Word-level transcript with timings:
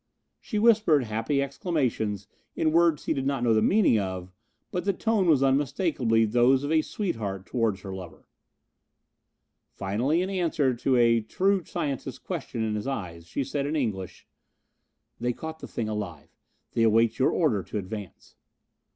She 0.39 0.57
whispered 0.57 1.03
happy 1.03 1.43
exclamations 1.43 2.27
in 2.55 2.71
words 2.71 3.05
he 3.05 3.13
did 3.13 3.27
not 3.27 3.43
know 3.43 3.53
the 3.53 3.61
meaning 3.61 3.99
of, 3.99 4.31
but 4.71 4.83
the 4.83 4.93
tone 4.93 5.27
was 5.29 5.43
unmistakably 5.43 6.25
those 6.25 6.63
of 6.63 6.71
a 6.71 6.81
sweetheart 6.81 7.45
towards 7.45 7.81
her 7.81 7.93
lover. 7.93 8.27
Finally, 9.75 10.23
in 10.23 10.29
answer 10.31 10.73
to 10.73 10.95
a 10.95 11.21
true 11.21 11.63
scientist's 11.63 12.17
question 12.17 12.63
in 12.63 12.73
his 12.73 12.87
eyes, 12.87 13.27
she 13.27 13.43
said 13.43 13.67
in 13.67 13.75
English: 13.75 14.25
"They 15.19 15.33
caught 15.33 15.59
the 15.59 15.67
thing 15.67 15.87
alive. 15.87 16.35
They 16.71 16.81
await 16.81 17.19
your 17.19 17.29
order 17.29 17.61
to 17.61 17.77
advance." 17.77 18.35